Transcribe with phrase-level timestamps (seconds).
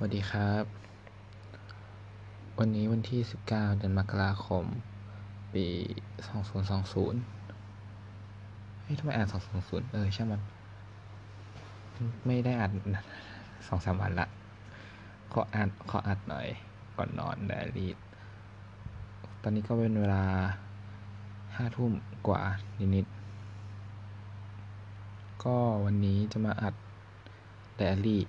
[0.00, 0.64] สวัสดีครับ
[2.58, 4.64] วันนี้วันที่ 19 เดือนมกราคม
[5.54, 5.66] ปี
[7.04, 9.28] 2020 เฮ้ยทำไมอ่าน
[9.60, 10.40] 2020 เออ ใช่มัน
[12.26, 12.72] ไม่ได้อ่าน
[13.66, 14.26] สองสามวันละ
[15.32, 16.46] ขออ่านขออัดหน่อย
[16.96, 17.86] ก่อนนอนไดรี
[19.42, 20.22] ตอนนี้ก็เป็นเวลา
[21.56, 21.92] ห้าทุ่ม
[22.26, 22.42] กว่า
[22.94, 26.74] นิดๆก็วันนี้จะมาอัด
[27.78, 28.22] ไดรี่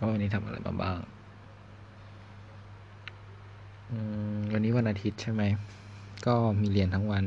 [0.00, 0.98] ว่าวันนี้ทำอะไรมาบ้าง
[4.52, 5.42] วันนี้วันอาทิตย์ใช่ไหม
[6.26, 7.24] ก็มีเรียนทั้งวัน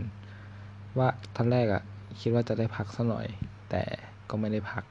[0.97, 1.83] ว่าตอนแรกอะ
[2.21, 3.27] คิดว่าจะได้พักสักหน่อย
[3.69, 3.83] แต่
[4.29, 4.83] ก็ไม่ได้พัก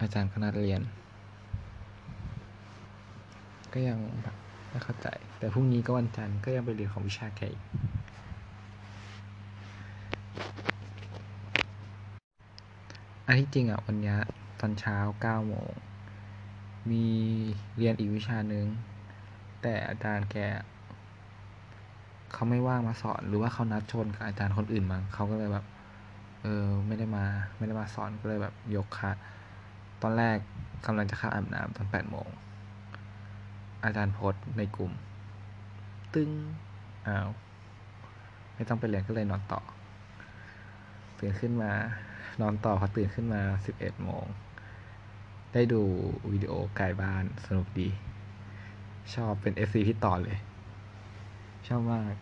[0.00, 0.80] อาจารย์ก็นัดเรียน
[3.72, 4.36] ก็ยังแบบ
[4.70, 7.64] ไม่เข้าใจ แต่พรุ่งนี้ก็วันจันทร์ก็ยังไปเรียนของวิชาแกอีก
[13.26, 14.14] อันที่จริงอะวันนี้
[14.60, 15.70] ตอนเช้าเก้าโมง
[16.90, 17.04] มี
[17.76, 18.66] เรียนอีกวิชาหนึ่ง
[19.62, 20.36] แต่อาจารย์แก
[22.32, 25.64] เขาไม่ว่างมาสอน หรือว่าเขานัดชนกับอาจารย์คนอื่นมั้งเขาก็เลยแบบ
[26.42, 27.24] เออไม่ได้มา
[27.56, 29.12] ไม่ได้มาสอนก็เลยแบบยกค่ะ
[30.02, 30.36] ตอนแรก
[30.86, 32.28] กำลังจะเข้าอาบน้ำตอนแปดโมง
[33.84, 34.92] อาจารย์โพสในกลุ่ม
[36.14, 36.30] ตึง้ง
[37.06, 37.28] อ้าว
[38.54, 39.60] ไม่ต้องไปเรียนก็เลยนอนต่อ
[41.18, 41.72] ตื่นขึ้นมา
[42.40, 44.24] นอนต่อพอตื่นขึ้นมาสิบเอ็ดโมง
[45.54, 45.82] ได้ดู
[46.30, 47.88] วิดีโอไกลบ้านสนุกดี
[49.14, 50.38] ชอบเป็น FC พี่ต่อเลย
[51.68, 52.14] ชอบมาก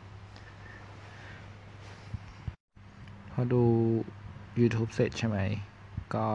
[3.32, 3.64] พอดู
[4.58, 5.38] YouTube เสร็จใช่ไหม
[6.14, 6.26] ก็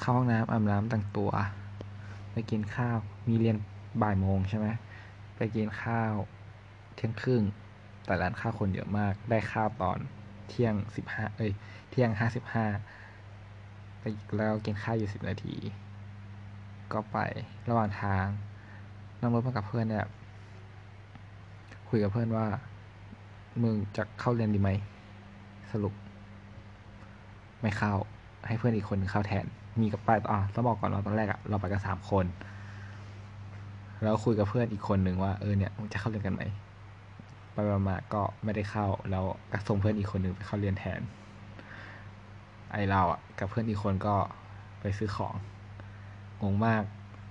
[0.00, 1.30] เข้าห้องน้ำอาบน้ำแต่งตัว
[2.32, 3.56] ไปกินข้าว มีเรียน
[4.02, 4.66] บ่ายโมงใช่ไหม
[5.36, 6.12] ไปกินข้าว
[6.94, 7.42] เที่ยงครึ่ง
[8.04, 9.98] แต่ร้านข้าวคนเยอะมาก ได้ข้าวตอน
[10.48, 11.52] เที่ยงสิบห้าเอ้ย
[11.90, 12.66] เที่ยงห้าสิบห้า
[14.36, 15.54] แล้วกินข้าวอยู่สิบนาที
[16.92, 17.16] ก็ไป
[17.68, 18.26] ระหว่างทาง
[19.20, 20.06] นั่งรถมากับเพื่อนเนี่ย
[21.88, 22.46] คุยกับเพื่อนว่า
[23.62, 24.70] มึงจะเข้าเรียนดีไหม
[25.72, 25.94] สรุป
[27.60, 27.92] ไม่เข้า
[28.46, 29.44] ให้เพื่อนอีกคนเข้าแทน
[29.80, 32.24] มีกับไปอะต้องบอกก่อนเราตอนแรกอะเราไปกันสามคน
[34.02, 36.42] แล้วคุยกับเพื่อนอีกคนหนึ่งว่าเออเนี่ยมึงจะเข้าเรียนกันไหม
[37.52, 37.56] ไป
[37.88, 41.00] มาก็ไม่ได้เข้า แล้วก็ส่งเพื่อนอีกคนหนึ่งไปเข้าเรียนแทน
[42.74, 44.16] ไอเราอะกับเพื่อนอีกคนก็
[44.80, 45.34] ไปซื้อของ
[46.42, 46.82] งงมาก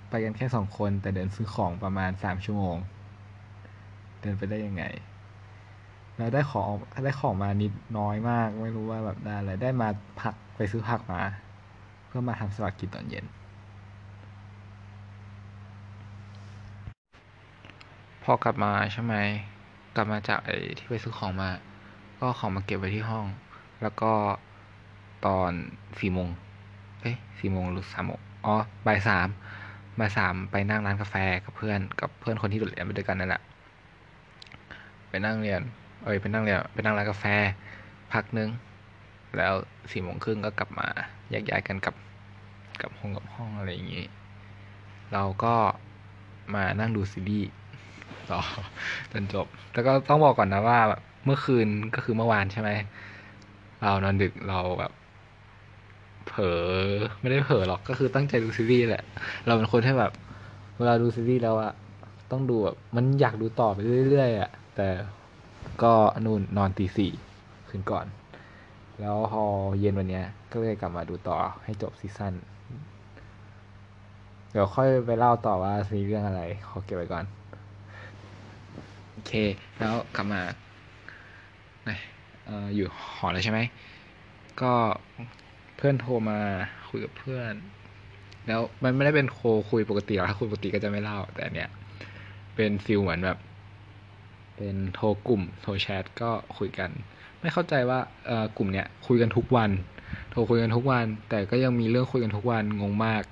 [0.08, 2.76] ไปกันแค่สองคนแต่เดินซื้อของประมาณสามชั่วโมง
[4.20, 4.84] เดินไปได้ยังไง
[6.16, 6.68] แล้วได้ของ
[7.04, 9.88] ได้ของมานิดน้อยมาก ไม่รู้ว่าแบบได้อะไรได้มา
[10.20, 11.22] ผักไปซื้อผักมา
[12.06, 13.24] เพื่อมาทำสลัดกินตอนเย็น
[18.22, 19.14] พอกลับมาใช่ไหม
[19.96, 21.50] กลับมาจากไอ้ที่ไปซื้อของมา
[22.20, 23.26] ก็ของมาเก็บไว้ที่ห้อง
[23.82, 24.12] แล้วก็
[25.26, 25.52] ตอน
[25.98, 26.28] สี่โมง
[27.00, 28.54] เอ้ยสี่โมงหรือสามโมงอ๋อ
[28.86, 29.28] บ่ายสาม
[29.98, 31.14] บ่ายสามไปนั่งร้านกาแฟ
[31.44, 33.42] กับเพื่อนกับเพื่อนคนที่โดดเรียนไปด้วยกันนั่นแหละ
[35.08, 35.60] ไปนั่งเรียน
[36.04, 37.24] เอ้ยไปนั่งเรียนไปนั่งร้านกาแฟ
[38.12, 38.48] พักนึง
[39.36, 39.54] แล้ว
[39.92, 40.88] สี่โมงครึ่งก็กลับมา
[41.30, 41.94] แยกย้ายกันกับ
[42.82, 44.04] กับห้องกับห้องอะไรอย่างงี้
[45.12, 45.54] เราก็
[46.54, 47.50] มานั่งดูซีรีส์
[48.30, 48.40] ต่อ
[49.12, 50.80] จนจบ แล้วก็ต้องบอกก่อนนะว่า
[51.24, 52.70] เมื่อคืนก็คือเมื่อวานใช่ไหม
[53.82, 54.92] เรานอนดึกเราแบบ
[56.26, 56.62] เผลอ
[57.20, 59.04] ไม่ได้เผลอหรอกก็คือตั้งใจดูซีรีส์แหละ
[59.46, 60.12] เราเป็นคนที่แบบ
[60.78, 61.72] เวลาดูซีรีส์แล้วอะ
[62.30, 63.78] ต้องดูแบบมันอยากดูต่อไป
[64.10, 64.88] เรื่อยๆอะแต่
[65.82, 65.92] ก็
[66.24, 67.10] นู่นนอนตีสี่
[67.68, 68.06] คืนก่อน
[69.00, 69.42] แล้วพอ
[69.78, 72.34] เย็นวันเนี้ย ก็เลยกลับมาดูต่อให้จบซีซั่น
[74.50, 77.24] เดี๋ยวค่อยไปเล่าต่อว่าซีเรื่องอะไร ขอเก็บไว้ก่อน
[79.12, 79.32] โอเค
[79.78, 80.42] แล้วกลับมา
[82.48, 82.86] ออยู่
[83.16, 83.60] หอแล้วใช่ไหม
[84.60, 84.72] ก็
[85.76, 86.38] เพื่อนโทรมา
[86.90, 87.52] คุยกับเพื่อน
[88.46, 89.38] แล้วมันไม่ได้เป็นโค
[89.70, 91.70] คุยปกติหรอกถ้าคุยปกติก็จะไม่เล่า แต่เนี้ย
[92.54, 93.38] เป็นฟิลเหมือนแบบ
[94.56, 96.90] เป็นโทรกลุ่มโทรแชทก็คุยกัน
[97.40, 99.70] ไม่เข้าใจว่าเอ่อกลุ่มเนี้ยคุยกันทุกวัน
[100.30, 103.22] โทรคุยกันทุกวัน แต่ก็ยังมีเรื่องคุยกันทุกวันงงมาก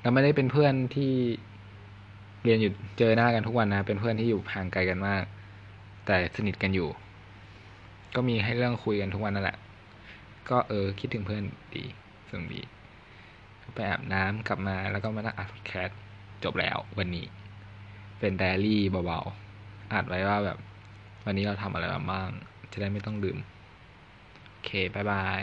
[0.00, 1.12] แล้วไม่ได้เป็นเพื่อนที่
[2.44, 5.22] เรียนอยู่เจอหน้ากันทุกวันนะ เป็นเพื่อนที่อยู่ห่างไกลกันมาก
[6.06, 6.88] แต่สนิทกันอยู่
[8.14, 9.56] ก็มีให้เรื่องคุยกันทุกวันนั่นแหละ
[10.50, 11.44] ก็เออคิดถึงเพื่อน
[11.76, 11.84] ดี
[12.28, 12.62] สนุกดี
[13.74, 15.90] ไปอาบน้ำกลับมาแล้วก็มานั่งอัดแคส
[16.44, 17.26] จบแล้ววันนี้
[18.18, 20.58] เป็นไดอารี่เบาๆอัดไว้ว่าแบบ
[21.24, 22.28] วันนี้เราทำอะไรมาบ้าง
[22.72, 23.38] จะได้ไม่ต้องลืม
[24.50, 25.40] โอเคบายบาย